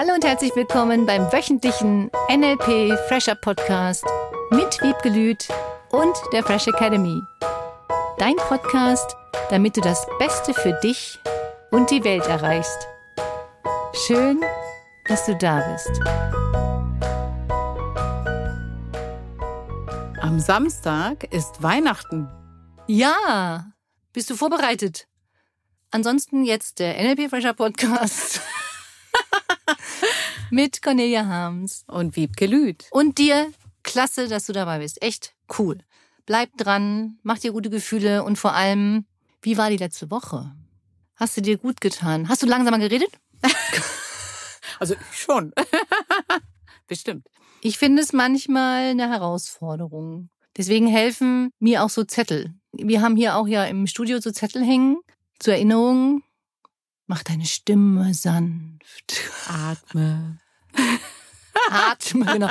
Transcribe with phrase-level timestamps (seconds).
[0.00, 4.04] Hallo und herzlich willkommen beim wöchentlichen NLP Fresher Podcast
[4.52, 5.48] mit Wiebke Lüth
[5.90, 7.20] und der Fresh Academy.
[8.16, 9.16] Dein Podcast,
[9.50, 11.18] damit du das Beste für dich
[11.72, 12.86] und die Welt erreichst.
[14.06, 14.40] Schön,
[15.08, 16.00] dass du da bist.
[20.20, 22.28] Am Samstag ist Weihnachten.
[22.86, 23.72] Ja,
[24.12, 25.08] bist du vorbereitet?
[25.90, 28.40] Ansonsten jetzt der NLP Fresher Podcast
[30.50, 31.84] mit Cornelia Harms.
[31.86, 32.86] Und Wiebke Lüth.
[32.90, 33.50] Und dir,
[33.82, 35.02] klasse, dass du dabei bist.
[35.02, 35.78] Echt cool.
[36.26, 39.06] Bleib dran, mach dir gute Gefühle und vor allem,
[39.40, 40.54] wie war die letzte Woche?
[41.16, 42.28] Hast du dir gut getan?
[42.28, 43.10] Hast du langsamer geredet?
[44.80, 45.52] Also schon.
[46.86, 47.26] Bestimmt.
[47.60, 50.30] Ich finde es manchmal eine Herausforderung.
[50.56, 52.54] Deswegen helfen mir auch so Zettel.
[52.72, 54.98] Wir haben hier auch ja im Studio so Zettel hängen
[55.38, 56.22] zur Erinnerung.
[57.06, 59.20] Mach deine Stimme sanft.
[59.48, 60.38] Atme.
[61.70, 62.48] Atme, genau.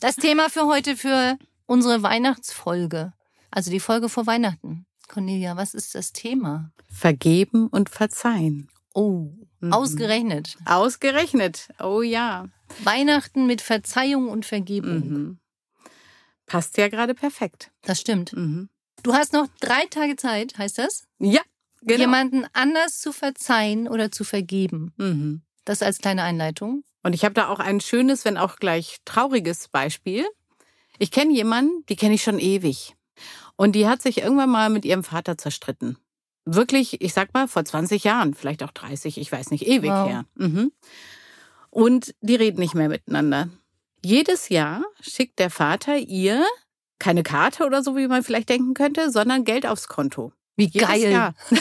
[0.00, 3.12] Das Thema für heute für unsere Weihnachtsfolge.
[3.50, 4.86] Also die Folge vor Weihnachten.
[5.08, 6.70] Cornelia, was ist das Thema?
[6.90, 8.68] Vergeben und verzeihen.
[8.94, 9.72] Oh, Mhm.
[9.72, 10.56] ausgerechnet.
[10.66, 11.68] Ausgerechnet.
[11.80, 12.46] Oh ja.
[12.84, 15.08] Weihnachten mit Verzeihung und Vergebung.
[15.08, 15.38] Mhm.
[16.46, 17.72] Passt ja gerade perfekt.
[17.82, 18.32] Das stimmt.
[18.34, 18.68] Mhm.
[19.02, 21.06] Du hast noch drei Tage Zeit, heißt das?
[21.18, 21.40] Ja,
[21.82, 22.00] genau.
[22.00, 24.92] Jemanden anders zu verzeihen oder zu vergeben.
[24.96, 25.42] Mhm.
[25.64, 26.82] Das als kleine Einleitung.
[27.02, 30.26] Und ich habe da auch ein schönes, wenn auch gleich trauriges Beispiel.
[30.98, 32.94] Ich kenne jemanden, die kenne ich schon ewig.
[33.56, 35.96] Und die hat sich irgendwann mal mit ihrem Vater zerstritten.
[36.44, 40.08] Wirklich, ich sag mal, vor 20 Jahren, vielleicht auch 30, ich weiß nicht, ewig Wow.
[40.08, 40.24] her.
[40.36, 40.72] Mhm.
[41.70, 43.48] Und die reden nicht mehr miteinander.
[44.04, 46.44] Jedes Jahr schickt der Vater ihr
[46.98, 50.32] keine Karte oder so, wie man vielleicht denken könnte, sondern Geld aufs Konto.
[50.58, 51.34] Wie geil.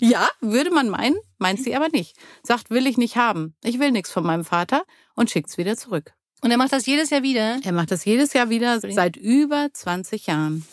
[0.00, 2.16] Ja, würde man meinen, meint sie aber nicht.
[2.42, 3.54] Sagt, will ich nicht haben.
[3.62, 6.12] Ich will nichts von meinem Vater und schickt's wieder zurück.
[6.42, 7.60] Und er macht das jedes Jahr wieder.
[7.62, 10.66] Er macht das jedes Jahr wieder seit über 20 Jahren.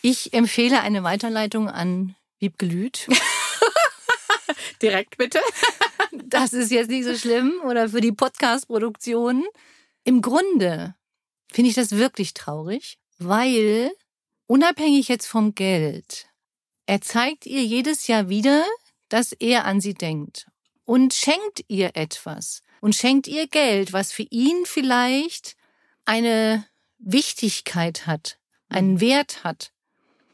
[0.00, 3.08] Ich empfehle eine Weiterleitung an Wiebke Lüth.
[4.82, 5.40] Direkt bitte.
[6.28, 9.44] Das ist jetzt nicht so schlimm oder für die Podcast-Produktion.
[10.02, 10.94] Im Grunde
[11.52, 13.90] finde ich das wirklich traurig, weil
[14.46, 16.26] unabhängig jetzt vom Geld,
[16.86, 18.64] er zeigt ihr jedes Jahr wieder,
[19.08, 20.46] dass er an sie denkt
[20.84, 25.56] und schenkt ihr etwas und schenkt ihr Geld, was für ihn vielleicht
[26.04, 26.64] eine
[26.98, 28.38] Wichtigkeit hat,
[28.68, 29.72] einen Wert hat.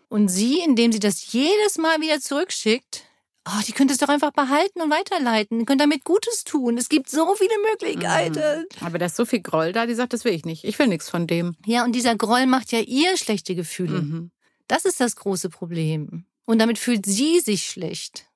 [0.09, 3.05] Und sie, indem sie das jedes Mal wieder zurückschickt,
[3.49, 6.77] oh, die könnte es doch einfach behalten und weiterleiten, die könnte damit Gutes tun.
[6.77, 8.67] Es gibt so viele Möglichkeiten.
[8.81, 10.65] Aber da ist so viel Groll da, die sagt, das will ich nicht.
[10.65, 11.57] Ich will nichts von dem.
[11.65, 14.03] Ja, und dieser Groll macht ja ihr schlechte Gefühle.
[14.03, 14.31] Mhm.
[14.69, 16.27] Das ist das große Problem.
[16.45, 18.27] Und damit fühlt sie sich schlecht.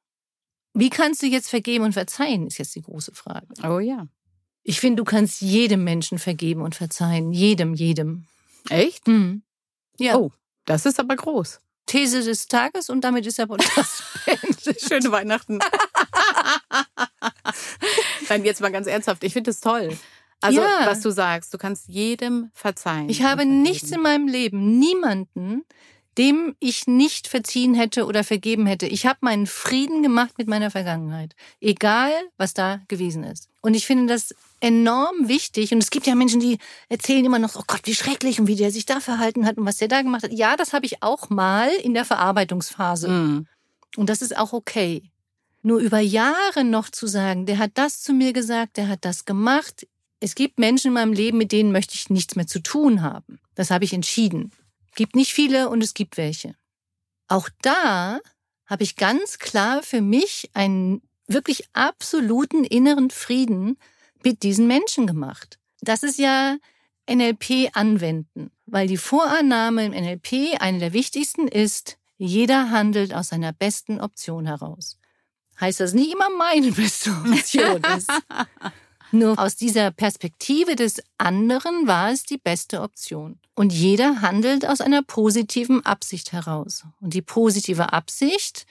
[0.74, 3.46] Wie kannst du jetzt vergeben und verzeihen, ist jetzt die große Frage.
[3.64, 4.06] Oh ja.
[4.62, 7.32] Ich finde, du kannst jedem Menschen vergeben und verzeihen.
[7.32, 8.26] Jedem, jedem.
[8.68, 9.06] Echt?
[9.08, 9.42] Mhm.
[9.98, 10.16] Ja.
[10.16, 10.32] Oh,
[10.64, 11.60] das ist aber groß.
[11.86, 14.80] These des Tages und damit ist der Podcast beendet.
[14.80, 15.60] Schöne Weihnachten.
[18.28, 19.22] Nein, jetzt mal ganz ernsthaft.
[19.24, 19.96] Ich finde es toll.
[20.40, 20.86] Also, Ja.
[20.86, 23.08] was du sagst, du kannst jedem verzeihen.
[23.08, 25.62] Ich habe nichts in meinem Leben, niemanden,
[26.18, 28.86] dem ich nicht verziehen hätte oder vergeben hätte.
[28.86, 33.48] Ich habe meinen Frieden gemacht mit meiner Vergangenheit, egal was da gewesen ist.
[33.60, 35.72] Und ich finde das enorm wichtig.
[35.72, 38.56] Und es gibt ja Menschen, die erzählen immer noch, oh Gott, wie schrecklich und wie
[38.56, 40.32] der sich da verhalten hat und was der da gemacht hat.
[40.32, 43.08] Ja, das habe ich auch mal in der Verarbeitungsphase.
[43.08, 43.46] Mhm.
[43.96, 45.10] Und das ist auch okay.
[45.62, 49.24] Nur über Jahre noch zu sagen, der hat das zu mir gesagt, der hat das
[49.24, 49.86] gemacht.
[50.20, 53.38] Es gibt Menschen in meinem Leben, mit denen möchte ich nichts mehr zu tun haben.
[53.54, 54.52] Das habe ich entschieden.
[54.96, 56.56] Gibt nicht viele und es gibt welche.
[57.28, 58.18] Auch da
[58.66, 63.78] habe ich ganz klar für mich einen wirklich absoluten inneren Frieden
[64.24, 65.58] mit diesen Menschen gemacht.
[65.80, 66.56] Das ist ja
[67.08, 73.52] NLP anwenden, weil die Vorannahme im NLP eine der wichtigsten ist, jeder handelt aus seiner
[73.52, 74.98] besten Option heraus.
[75.60, 78.10] Heißt das nicht immer meine beste Option ist.
[79.12, 83.38] Nur aus dieser Perspektive des anderen war es die beste Option.
[83.56, 86.84] Und jeder handelt aus einer positiven Absicht heraus.
[87.00, 88.66] Und die positive Absicht,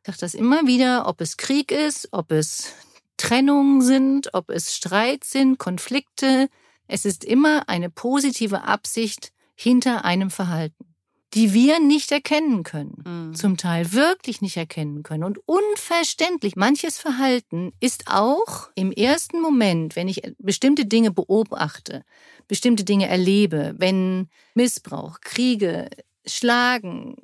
[0.00, 2.72] ich sage das immer wieder, ob es Krieg ist, ob es
[3.16, 6.48] Trennungen sind, ob es Streit sind, Konflikte,
[6.86, 10.87] es ist immer eine positive Absicht hinter einem Verhalten,
[11.34, 13.34] die wir nicht erkennen können Mhm.
[13.34, 16.56] zum Teil wirklich nicht erkennen können und unverständlich.
[16.56, 22.04] Manches Verhalten ist auch im ersten Moment, wenn ich bestimmte Dinge beobachte,
[22.48, 25.88] bestimmte Dinge erlebe, wenn Missbrauch, Kriege,
[26.26, 27.16] Schlagen,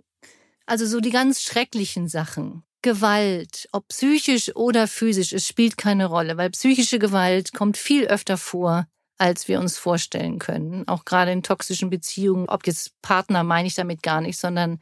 [0.67, 6.37] also so die ganz schrecklichen Sachen, Gewalt, ob psychisch oder physisch, es spielt keine Rolle,
[6.37, 8.87] weil psychische Gewalt kommt viel öfter vor,
[9.25, 10.87] als wir uns vorstellen können.
[10.87, 14.81] Auch gerade in toxischen Beziehungen, ob jetzt Partner meine ich damit gar nicht, sondern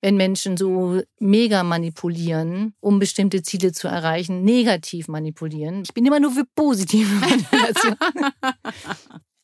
[0.00, 5.82] wenn Menschen so mega manipulieren, um bestimmte Ziele zu erreichen, negativ manipulieren.
[5.84, 7.96] Ich bin immer nur für positive Manipulation.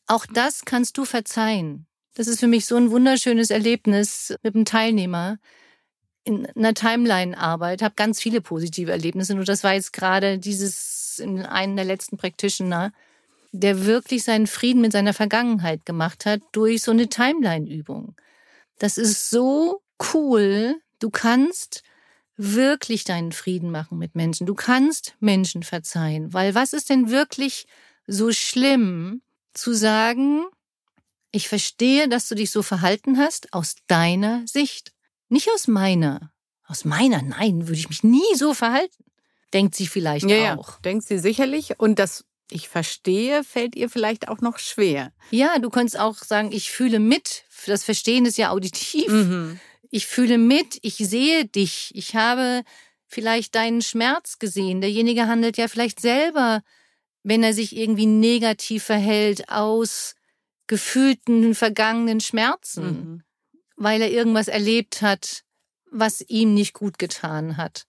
[0.07, 1.87] Auch das kannst du verzeihen.
[2.13, 5.37] Das ist für mich so ein wunderschönes Erlebnis mit einem Teilnehmer
[6.25, 9.33] in einer Timeline-Arbeit, habe ganz viele positive Erlebnisse.
[9.33, 12.91] Und das war jetzt gerade dieses in einem der letzten Practitioner,
[13.51, 18.15] der wirklich seinen Frieden mit seiner Vergangenheit gemacht hat durch so eine Timeline-Übung.
[18.79, 19.81] Das ist so
[20.13, 20.75] cool.
[20.99, 21.83] Du kannst
[22.37, 24.47] wirklich deinen Frieden machen mit Menschen.
[24.47, 26.33] Du kannst Menschen verzeihen.
[26.33, 27.67] Weil was ist denn wirklich
[28.07, 29.21] so schlimm
[29.53, 30.45] zu sagen,
[31.31, 34.93] ich verstehe, dass du dich so verhalten hast aus deiner Sicht.
[35.29, 36.31] Nicht aus meiner.
[36.65, 39.03] Aus meiner, nein, würde ich mich nie so verhalten.
[39.53, 40.69] Denkt sie vielleicht ja, auch.
[40.69, 41.79] Ja, denkt sie sicherlich.
[41.79, 45.11] Und das ich verstehe, fällt ihr vielleicht auch noch schwer.
[45.29, 47.45] Ja, du kannst auch sagen, ich fühle mit.
[47.65, 49.07] Das Verstehen ist ja auditiv.
[49.07, 49.59] Mhm.
[49.89, 51.91] Ich fühle mit, ich sehe dich.
[51.93, 52.63] Ich habe
[53.07, 54.81] vielleicht deinen Schmerz gesehen.
[54.81, 56.63] Derjenige handelt ja vielleicht selber,
[57.23, 60.15] wenn er sich irgendwie negativ verhält, aus
[60.67, 63.23] gefühlten vergangenen Schmerzen, mhm.
[63.75, 65.43] weil er irgendwas erlebt hat,
[65.91, 67.85] was ihm nicht gut getan hat.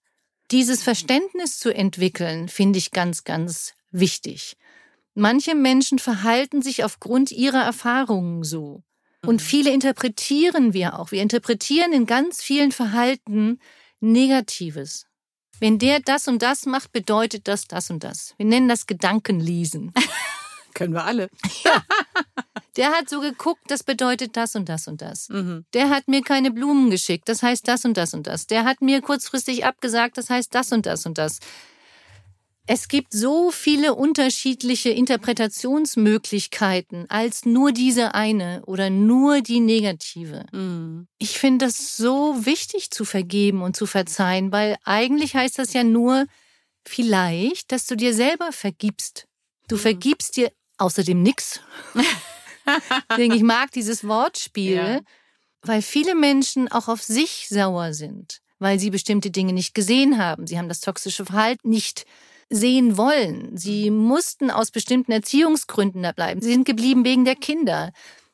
[0.51, 4.57] Dieses Verständnis zu entwickeln, finde ich ganz, ganz wichtig.
[5.15, 8.83] Manche Menschen verhalten sich aufgrund ihrer Erfahrungen so.
[9.25, 9.39] Und mhm.
[9.39, 11.11] viele interpretieren wir auch.
[11.11, 13.59] Wir interpretieren in ganz vielen Verhalten
[14.01, 15.05] Negatives.
[15.59, 18.33] Wenn der das und das macht, bedeutet das das und das.
[18.37, 19.93] Wir nennen das Gedankenlesen.
[20.73, 21.29] Können wir alle.
[21.63, 21.83] Ja.
[22.75, 25.29] Der hat so geguckt, das bedeutet das und das und das.
[25.29, 25.63] Mhm.
[25.75, 28.47] Der hat mir keine Blumen geschickt, das heißt das und das und das.
[28.47, 31.39] Der hat mir kurzfristig abgesagt, das heißt das und das und das.
[32.65, 40.45] Es gibt so viele unterschiedliche Interpretationsmöglichkeiten als nur diese eine oder nur die negative.
[40.53, 41.09] Mhm.
[41.17, 45.83] Ich finde das so wichtig zu vergeben und zu verzeihen, weil eigentlich heißt das ja
[45.83, 46.25] nur
[46.85, 49.27] vielleicht, dass du dir selber vergibst.
[49.67, 49.81] Du mhm.
[49.81, 51.59] vergibst dir außerdem nichts.
[53.17, 55.01] ich mag dieses Wortspiel, ja.
[55.63, 60.47] weil viele Menschen auch auf sich sauer sind, weil sie bestimmte Dinge nicht gesehen haben.
[60.47, 62.05] Sie haben das toxische Verhalten nicht
[62.53, 63.57] sehen wollen.
[63.57, 66.41] Sie mussten aus bestimmten Erziehungsgründen da bleiben.
[66.41, 67.91] Sie sind geblieben wegen der Kinder.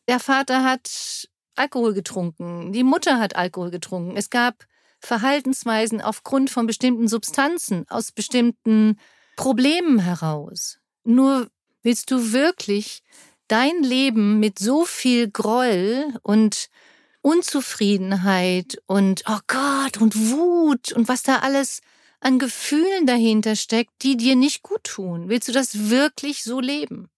[0.08, 4.18] Der Vater hat Alkohol getrunken, die Mutter hat Alkohol getrunken.
[4.18, 4.66] Es gab
[5.00, 9.00] Verhaltensweisen aufgrund von bestimmten Substanzen, aus bestimmten
[9.38, 10.80] Problemen heraus.
[11.06, 11.48] Nur
[11.82, 13.02] willst du wirklich
[13.48, 16.68] dein Leben mit so viel Groll und
[17.22, 21.82] Unzufriedenheit und oh Gott und Wut und was da alles
[22.22, 25.30] an Gefühlen dahinter steckt, die dir nicht gut tun?
[25.30, 27.10] Willst du das wirklich so leben?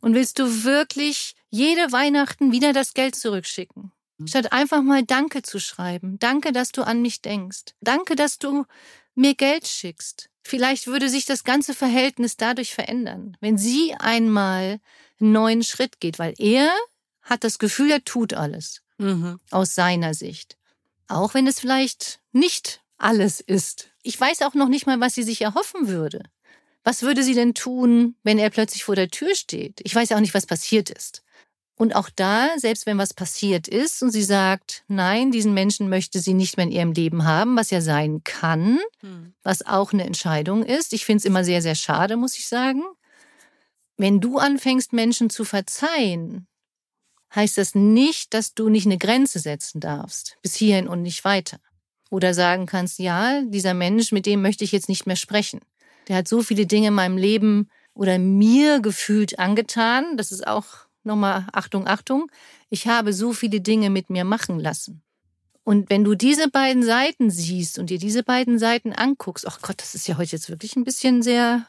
[0.00, 3.92] Und willst du wirklich jede Weihnachten wieder das Geld zurückschicken?
[4.18, 4.26] Mhm.
[4.26, 6.18] Statt einfach mal Danke zu schreiben.
[6.18, 7.74] Danke, dass du an mich denkst.
[7.80, 8.64] Danke, dass du
[9.14, 10.30] mir Geld schickst.
[10.42, 14.80] Vielleicht würde sich das ganze Verhältnis dadurch verändern, wenn sie einmal
[15.20, 16.70] einen neuen Schritt geht, weil er
[17.22, 18.82] hat das Gefühl, er tut alles.
[18.98, 19.38] Mhm.
[19.50, 20.56] Aus seiner Sicht.
[21.08, 23.90] Auch wenn es vielleicht nicht alles ist.
[24.02, 26.22] Ich weiß auch noch nicht mal, was sie sich erhoffen würde.
[26.84, 29.80] Was würde sie denn tun, wenn er plötzlich vor der Tür steht?
[29.84, 31.22] Ich weiß ja auch nicht, was passiert ist.
[31.74, 36.18] Und auch da, selbst wenn was passiert ist und sie sagt, nein, diesen Menschen möchte
[36.18, 39.32] sie nicht mehr in ihrem Leben haben, was ja sein kann, hm.
[39.44, 40.92] was auch eine Entscheidung ist.
[40.92, 42.82] Ich finde es immer sehr, sehr schade, muss ich sagen.
[43.96, 46.48] Wenn du anfängst, Menschen zu verzeihen,
[47.34, 51.60] heißt das nicht, dass du nicht eine Grenze setzen darfst, bis hierhin und nicht weiter.
[52.10, 55.60] Oder sagen kannst, ja, dieser Mensch, mit dem möchte ich jetzt nicht mehr sprechen.
[56.08, 60.16] Der hat so viele Dinge in meinem Leben oder mir gefühlt angetan.
[60.16, 60.66] Das ist auch
[61.04, 62.30] nochmal Achtung, Achtung.
[62.70, 65.02] Ich habe so viele Dinge mit mir machen lassen.
[65.68, 69.82] Und wenn du diese beiden Seiten siehst und dir diese beiden Seiten anguckst, ach Gott,
[69.82, 71.66] das ist ja heute jetzt wirklich ein bisschen sehr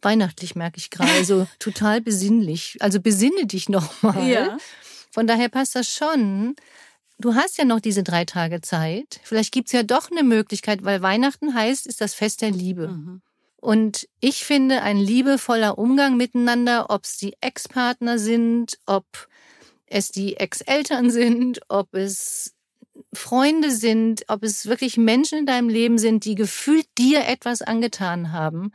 [0.00, 2.78] weihnachtlich, merke ich gerade, also total besinnlich.
[2.80, 4.26] Also besinne dich nochmal.
[4.26, 4.56] Ja.
[5.10, 6.56] Von daher passt das schon,
[7.22, 9.20] du hast ja noch diese drei Tage Zeit.
[9.22, 12.88] Vielleicht gibt es ja doch eine Möglichkeit, weil Weihnachten heißt, ist das Fest der Liebe.
[12.88, 13.22] Mhm.
[13.56, 19.06] Und ich finde, ein liebevoller Umgang miteinander, ob es die Ex-Partner sind, ob
[19.86, 22.54] es die Ex-Eltern sind, ob es
[23.14, 28.32] Freunde sind, ob es wirklich Menschen in deinem Leben sind, die gefühlt dir etwas angetan
[28.32, 28.72] haben,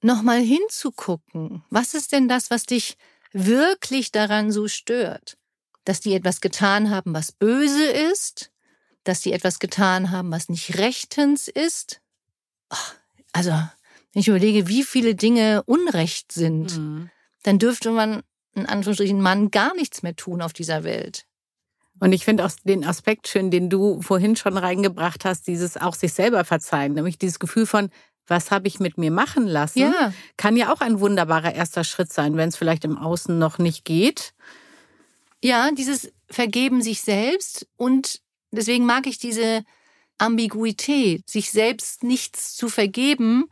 [0.00, 1.64] nochmal hinzugucken.
[1.70, 2.96] Was ist denn das, was dich
[3.32, 5.36] wirklich daran so stört?
[5.84, 8.50] Dass die etwas getan haben, was böse ist,
[9.04, 12.00] dass die etwas getan haben, was nicht rechtens ist,
[13.32, 17.10] also, wenn ich überlege, wie viele Dinge Unrecht sind, mhm.
[17.42, 18.22] dann dürfte man
[18.54, 21.26] in Anführungsstrichen Mann gar nichts mehr tun auf dieser Welt.
[22.00, 25.94] Und ich finde auch den Aspekt schön, den du vorhin schon reingebracht hast, dieses auch
[25.94, 27.90] sich selber verzeihen, nämlich dieses Gefühl von,
[28.26, 30.12] was habe ich mit mir machen lassen, ja.
[30.36, 33.84] kann ja auch ein wunderbarer erster Schritt sein, wenn es vielleicht im Außen noch nicht
[33.84, 34.34] geht.
[35.44, 39.62] Ja, dieses Vergeben sich selbst und deswegen mag ich diese
[40.16, 43.44] Ambiguität, sich selbst nichts zu vergeben,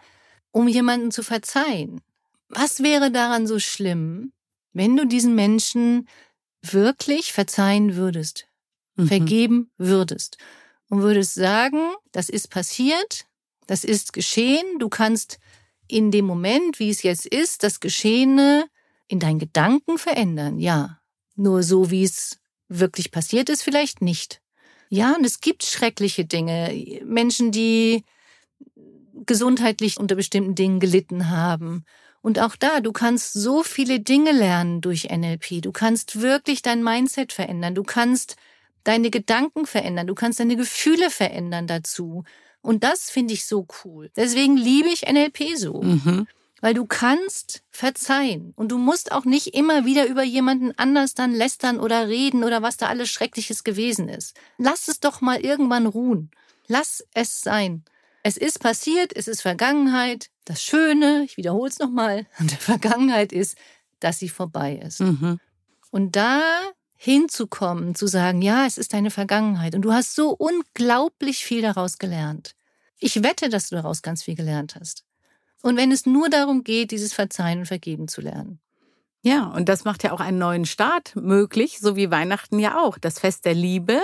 [0.53, 2.01] um jemanden zu verzeihen.
[2.49, 4.33] Was wäre daran so schlimm,
[4.73, 6.09] wenn du diesen Menschen
[6.63, 8.47] wirklich verzeihen würdest,
[8.97, 9.09] mhm.
[9.09, 10.39] vergeben würdest
[10.89, 13.27] und würdest sagen, das ist passiert,
[13.67, 15.39] das ist geschehen, du kannst
[15.89, 18.65] in dem Moment, wie es jetzt ist, das Geschehene
[19.09, 21.02] in deinen Gedanken verändern, ja.
[21.35, 24.41] Nur so, wie es wirklich passiert ist, vielleicht nicht.
[24.89, 27.01] Ja, und es gibt schreckliche Dinge.
[27.05, 28.05] Menschen, die
[29.27, 31.85] gesundheitlich unter bestimmten Dingen gelitten haben
[32.23, 35.61] und auch da, du kannst so viele Dinge lernen durch NLP.
[35.61, 37.75] Du kannst wirklich dein Mindset verändern.
[37.75, 38.37] Du kannst
[38.85, 40.07] deine Gedanken verändern.
[40.07, 42.23] Du kannst deine Gefühle verändern dazu.
[42.63, 44.09] Und das finde ich so cool.
[44.15, 45.83] Deswegen liebe ich NLP so.
[45.83, 46.29] Mhm.
[46.63, 48.55] Weil du kannst verzeihen.
[48.57, 52.63] Und du musst auch nicht immer wieder über jemanden anders dann lästern oder reden oder
[52.63, 54.35] was da alles Schreckliches gewesen ist.
[54.57, 56.31] Lass es doch mal irgendwann ruhen.
[56.69, 57.85] Lass es sein.
[58.23, 60.31] Es ist passiert, es ist Vergangenheit.
[60.45, 63.59] Das Schöne, ich wiederhole es nochmal, an der Vergangenheit ist,
[63.99, 65.01] dass sie vorbei ist.
[65.01, 65.41] Mhm.
[65.91, 66.41] Und da
[66.97, 71.99] hinzukommen, zu sagen, ja, es ist deine Vergangenheit und du hast so unglaublich viel daraus
[71.99, 72.55] gelernt.
[73.01, 75.05] Ich wette, dass du daraus ganz viel gelernt hast.
[75.63, 78.61] Und wenn es nur darum geht, dieses Verzeihen und Vergeben zu lernen.
[79.23, 82.99] Ja, und das macht ja auch einen neuen Start möglich, so wie Weihnachten ja auch.
[82.99, 84.01] Das Fest der Liebe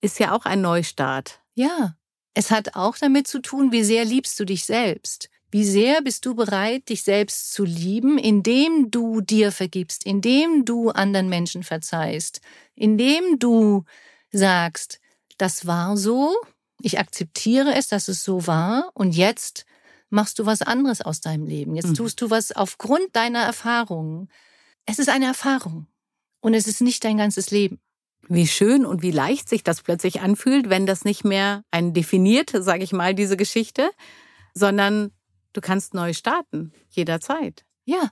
[0.00, 1.40] ist ja auch ein Neustart.
[1.54, 1.94] Ja,
[2.34, 5.28] es hat auch damit zu tun, wie sehr liebst du dich selbst.
[5.52, 10.88] Wie sehr bist du bereit, dich selbst zu lieben, indem du dir vergibst, indem du
[10.88, 12.40] anderen Menschen verzeihst,
[12.74, 13.84] indem du
[14.30, 14.98] sagst,
[15.36, 16.34] das war so,
[16.80, 19.66] ich akzeptiere es, dass es so war und jetzt
[20.12, 21.74] machst du was anderes aus deinem Leben.
[21.74, 21.94] Jetzt mhm.
[21.94, 24.28] tust du was aufgrund deiner Erfahrungen.
[24.86, 25.86] Es ist eine Erfahrung
[26.40, 27.80] und es ist nicht dein ganzes Leben.
[28.28, 32.50] Wie schön und wie leicht sich das plötzlich anfühlt, wenn das nicht mehr ein definiert,
[32.54, 33.90] sage ich mal, diese Geschichte,
[34.54, 35.10] sondern
[35.54, 37.64] du kannst neu starten, jederzeit.
[37.84, 38.10] Ja,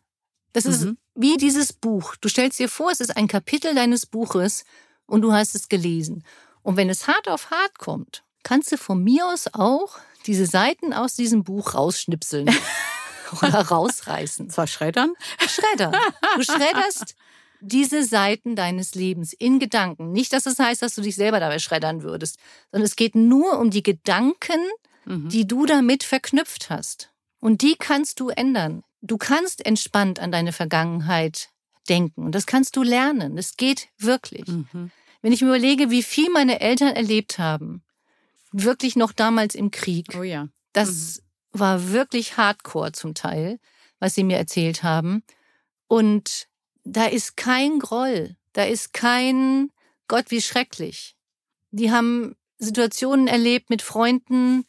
[0.53, 0.71] das mhm.
[0.71, 2.17] ist wie dieses Buch.
[2.17, 4.65] Du stellst dir vor, es ist ein Kapitel deines Buches
[5.07, 6.25] und du hast es gelesen.
[6.63, 10.93] Und wenn es hart auf hart kommt, kannst du von mir aus auch diese Seiten
[10.93, 12.51] aus diesem Buch rausschnipseln
[13.43, 14.51] oder rausreißen.
[14.51, 15.15] Zwar schreddern?
[15.47, 15.95] Schreddern.
[16.37, 17.15] Du schredderst
[17.61, 20.13] diese Seiten deines Lebens in Gedanken.
[20.13, 22.39] Nicht, dass es das heißt, dass du dich selber dabei schreddern würdest,
[22.71, 24.61] sondern es geht nur um die Gedanken,
[25.05, 25.29] mhm.
[25.29, 27.11] die du damit verknüpft hast.
[27.39, 28.83] Und die kannst du ändern.
[29.03, 31.49] Du kannst entspannt an deine Vergangenheit
[31.89, 33.39] denken und das kannst du lernen.
[33.39, 34.47] Es geht wirklich.
[34.47, 34.91] Mhm.
[35.23, 37.83] Wenn ich mir überlege, wie viel meine Eltern erlebt haben,
[38.53, 40.07] wirklich noch damals im Krieg.
[40.19, 40.49] Oh ja.
[40.73, 41.61] Das mhm.
[41.61, 43.59] war wirklich hardcore zum Teil,
[43.99, 45.23] was sie mir erzählt haben.
[45.87, 46.49] Und
[46.85, 49.71] da ist kein Groll, da ist kein
[50.09, 51.15] Gott, wie schrecklich.
[51.71, 54.65] Die haben Situationen erlebt mit Freunden,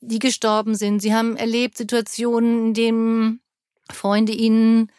[0.00, 1.00] die gestorben sind.
[1.00, 3.40] Sie haben erlebt Situationen, in denen
[3.90, 4.90] Freunde ihnen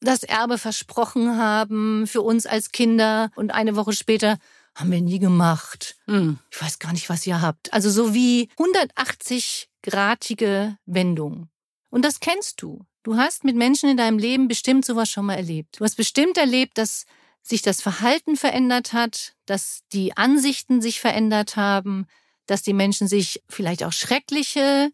[0.00, 4.38] das Erbe versprochen haben für uns als Kinder und eine Woche später
[4.76, 5.96] haben wir nie gemacht.
[6.06, 6.38] Mhm.
[6.50, 7.72] Ich weiß gar nicht, was ihr habt.
[7.72, 11.48] Also so wie 180-gradige Wendungen.
[11.90, 12.84] Und das kennst du.
[13.02, 15.80] Du hast mit Menschen in deinem Leben bestimmt sowas schon mal erlebt.
[15.80, 17.06] Du hast bestimmt erlebt, dass
[17.42, 22.06] sich das Verhalten verändert hat, dass die Ansichten sich verändert haben,
[22.46, 24.90] dass die Menschen sich vielleicht auch schreckliche,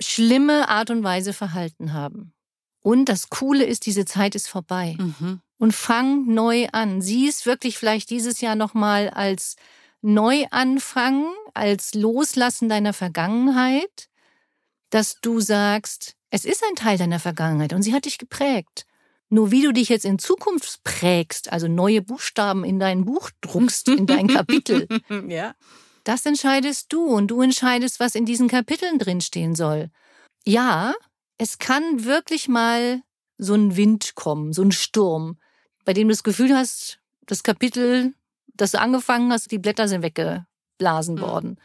[0.00, 2.32] schlimme Art und Weise verhalten haben.
[2.80, 4.96] Und das Coole ist, diese Zeit ist vorbei.
[4.98, 5.42] Mhm.
[5.60, 7.02] Und fang neu an.
[7.02, 9.56] Sieh es wirklich vielleicht dieses Jahr nochmal als
[10.00, 14.08] Neuanfang, als Loslassen deiner Vergangenheit,
[14.88, 18.86] dass du sagst, es ist ein Teil deiner Vergangenheit und sie hat dich geprägt.
[19.28, 23.88] Nur wie du dich jetzt in Zukunft prägst, also neue Buchstaben in dein Buch druckst,
[23.88, 24.88] in dein Kapitel,
[25.28, 25.54] ja.
[26.04, 29.90] das entscheidest du und du entscheidest, was in diesen Kapiteln drinstehen soll.
[30.46, 30.94] Ja,
[31.36, 33.02] es kann wirklich mal
[33.36, 35.38] so ein Wind kommen, so ein Sturm,
[35.90, 38.14] bei dem du das Gefühl hast, das Kapitel,
[38.54, 41.20] das du angefangen hast, die Blätter sind weggeblasen mhm.
[41.20, 41.60] worden.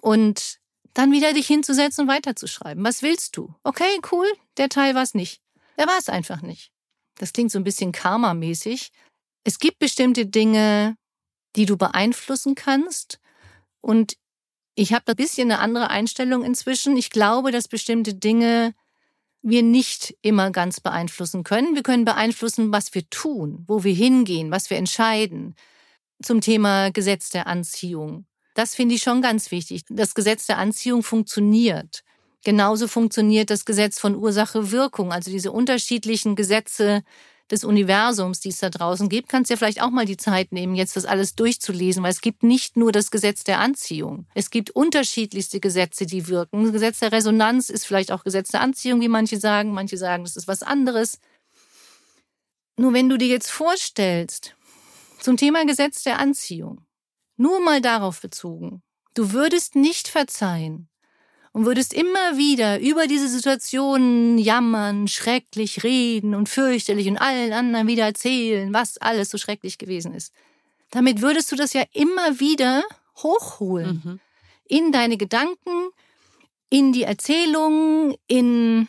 [0.00, 0.58] Und
[0.94, 2.82] dann wieder dich hinzusetzen und weiterzuschreiben.
[2.82, 3.54] Was willst du?
[3.62, 5.40] Okay, cool, der Teil war es nicht.
[5.76, 6.72] Der war es einfach nicht.
[7.18, 8.90] Das klingt so ein bisschen karmamäßig.
[9.44, 10.96] Es gibt bestimmte Dinge,
[11.54, 13.20] die du beeinflussen kannst.
[13.80, 14.16] Und
[14.74, 16.96] Ich habe ein bisschen eine andere Einstellung inzwischen.
[16.96, 18.74] Ich glaube, dass bestimmte Dinge
[19.42, 21.74] wir nicht immer ganz beeinflussen können.
[21.74, 25.54] Wir können beeinflussen, was wir tun, wo wir hingehen, was wir entscheiden.
[26.22, 28.26] Zum Thema Gesetz der Anziehung.
[28.54, 29.82] Das finde ich schon ganz wichtig.
[29.88, 32.02] Das Gesetz der Anziehung funktioniert.
[32.44, 37.02] Genauso funktioniert das Gesetz von Ursache-Wirkung, also diese unterschiedlichen Gesetze
[37.50, 40.52] des Universums, die es da draußen gibt, kannst du ja vielleicht auch mal die Zeit
[40.52, 44.26] nehmen, jetzt das alles durchzulesen, weil es gibt nicht nur das Gesetz der Anziehung.
[44.34, 46.64] Es gibt unterschiedlichste Gesetze, die wirken.
[46.64, 49.72] Das Gesetz der Resonanz ist vielleicht auch Gesetz der Anziehung, wie manche sagen.
[49.72, 51.18] Manche sagen, das ist was anderes.
[52.76, 54.54] Nur wenn du dir jetzt vorstellst,
[55.20, 56.86] zum Thema Gesetz der Anziehung,
[57.36, 58.82] nur mal darauf bezogen,
[59.14, 60.87] du würdest nicht verzeihen,
[61.58, 67.88] und würdest immer wieder über diese Situationen jammern, schrecklich reden und fürchterlich und allen anderen
[67.88, 70.32] wieder erzählen, was alles so schrecklich gewesen ist.
[70.92, 72.84] Damit würdest du das ja immer wieder
[73.16, 74.02] hochholen.
[74.04, 74.20] Mhm.
[74.68, 75.88] In deine Gedanken,
[76.70, 78.86] in die Erzählungen, in,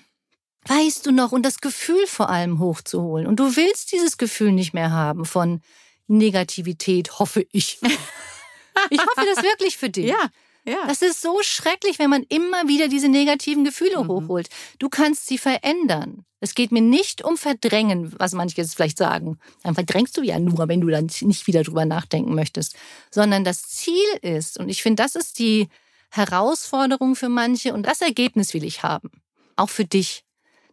[0.68, 3.26] weißt du noch, und das Gefühl vor allem hochzuholen.
[3.26, 5.64] Und du willst dieses Gefühl nicht mehr haben von
[6.06, 7.80] Negativität, hoffe ich.
[8.92, 10.10] ich hoffe das wirklich für dich.
[10.10, 10.30] Ja.
[10.70, 10.86] Ja.
[10.88, 14.08] Das ist so schrecklich, wenn man immer wieder diese negativen Gefühle mhm.
[14.08, 14.50] hochholt.
[14.78, 16.26] Du kannst sie verändern.
[16.42, 19.40] Es geht mir nicht um Verdrängen, was manche jetzt vielleicht sagen.
[19.64, 22.76] Dann verdrängst du ja nur, wenn du dann nicht wieder drüber nachdenken möchtest.
[23.12, 25.68] Sondern das Ziel ist, und ich finde, das ist die
[26.12, 29.10] Herausforderung für manche und das Ergebnis will ich haben.
[29.56, 30.24] Auch für dich.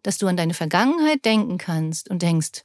[0.02, 2.62] Dass du an deine Vergangenheit denken kannst und denkst,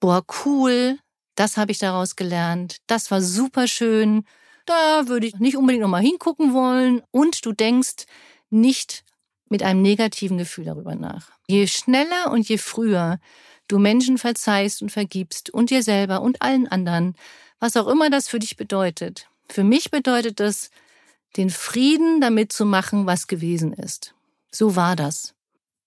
[0.00, 0.98] boah, cool,
[1.34, 4.24] das habe ich daraus gelernt, das war super schön
[4.70, 7.02] da würde ich nicht unbedingt nochmal hingucken wollen.
[7.10, 8.06] Und du denkst
[8.50, 9.04] nicht
[9.48, 11.30] mit einem negativen Gefühl darüber nach.
[11.48, 13.18] Je schneller und je früher
[13.68, 17.14] du Menschen verzeihst und vergibst und dir selber und allen anderen,
[17.58, 19.28] was auch immer das für dich bedeutet.
[19.48, 20.70] Für mich bedeutet das,
[21.36, 24.14] den Frieden damit zu machen, was gewesen ist.
[24.50, 25.34] So war das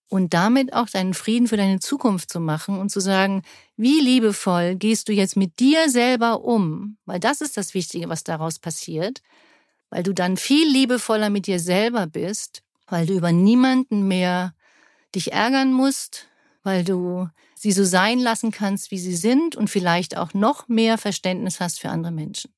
[0.08, 3.42] und damit auch deinen Frieden für deine Zukunft zu machen und zu sagen,
[3.76, 6.98] wie liebevoll gehst du jetzt mit dir selber um?
[7.04, 9.22] Weil das ist das Wichtige, was daraus passiert,
[9.90, 14.54] weil du dann viel liebevoller mit dir selber bist, weil du über niemanden mehr
[15.14, 16.28] dich ärgern musst,
[16.62, 20.98] weil du sie so sein lassen kannst, wie sie sind und vielleicht auch noch mehr
[20.98, 22.52] Verständnis hast für andere Menschen.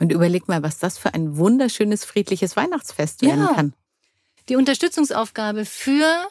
[0.00, 3.54] Und überleg mal, was das für ein wunderschönes, friedliches Weihnachtsfest werden ja.
[3.54, 3.74] kann.
[4.48, 6.28] Die Unterstützungsaufgabe für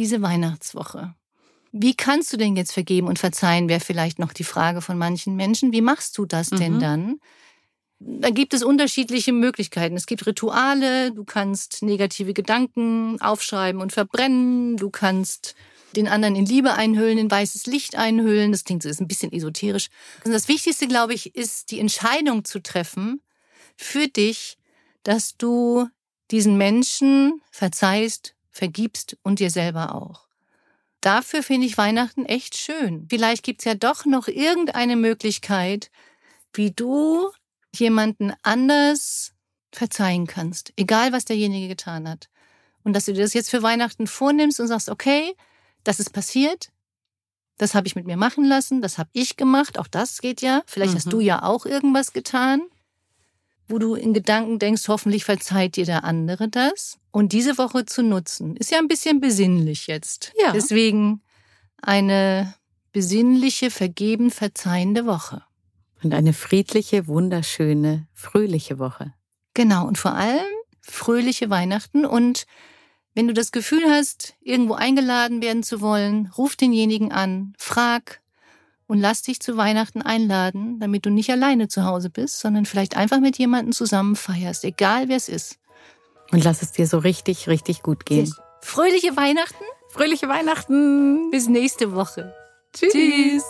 [0.00, 1.14] diese Weihnachtswoche.
[1.72, 5.36] Wie kannst du denn jetzt vergeben und verzeihen, wäre vielleicht noch die Frage von manchen
[5.36, 5.72] Menschen.
[5.72, 6.80] Wie machst du das denn mhm.
[6.80, 7.20] dann?
[7.98, 9.94] Da gibt es unterschiedliche Möglichkeiten.
[9.94, 15.54] Es gibt Rituale, du kannst negative Gedanken aufschreiben und verbrennen, du kannst
[15.94, 18.52] den anderen in Liebe einhüllen, in weißes Licht einhüllen.
[18.52, 19.88] Das klingt so ist ein bisschen esoterisch.
[20.24, 23.20] Und das Wichtigste, glaube ich, ist die Entscheidung zu treffen
[23.76, 24.56] für dich,
[25.02, 25.88] dass du
[26.30, 30.28] diesen Menschen verzeihst vergibst und dir selber auch.
[31.00, 33.06] Dafür finde ich Weihnachten echt schön.
[33.08, 35.90] Vielleicht gibt es ja doch noch irgendeine Möglichkeit,
[36.52, 37.30] wie du
[37.74, 39.32] jemanden anders
[39.72, 42.28] verzeihen kannst, egal was derjenige getan hat.
[42.82, 45.34] Und dass du dir das jetzt für Weihnachten vornimmst und sagst, okay,
[45.84, 46.70] das ist passiert,
[47.56, 50.62] das habe ich mit mir machen lassen, das habe ich gemacht, auch das geht ja.
[50.66, 50.96] Vielleicht mhm.
[50.96, 52.62] hast du ja auch irgendwas getan
[53.70, 56.98] wo du in Gedanken denkst, hoffentlich verzeiht dir der andere das.
[57.10, 60.32] Und diese Woche zu nutzen, ist ja ein bisschen besinnlich jetzt.
[60.40, 60.52] Ja.
[60.52, 61.22] Deswegen
[61.82, 62.54] eine
[62.92, 65.42] besinnliche, vergeben, verzeihende Woche.
[66.02, 69.12] Und eine friedliche, wunderschöne, fröhliche Woche.
[69.54, 70.46] Genau, und vor allem
[70.80, 72.06] fröhliche Weihnachten.
[72.06, 72.46] Und
[73.14, 78.20] wenn du das Gefühl hast, irgendwo eingeladen werden zu wollen, ruf denjenigen an, frag,
[78.90, 82.96] und lass dich zu Weihnachten einladen, damit du nicht alleine zu Hause bist, sondern vielleicht
[82.96, 85.58] einfach mit jemandem zusammen feierst, egal wer es ist.
[86.32, 88.34] Und lass es dir so richtig, richtig gut gehen.
[88.62, 89.62] Fröhliche Weihnachten.
[89.90, 91.30] Fröhliche Weihnachten.
[91.30, 92.34] Bis nächste Woche.
[92.72, 92.92] Tschüss.
[92.92, 93.44] Tschüss.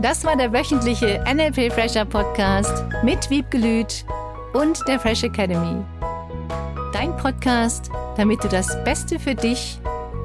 [0.00, 4.04] Das war der wöchentliche NLP Fresher Podcast mit Wiebgelüt
[4.52, 5.84] und der Fresh Academy.
[6.92, 9.80] Dein Podcast, damit du das Beste für dich